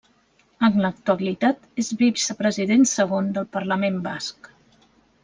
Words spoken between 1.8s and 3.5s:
és vicepresident segon del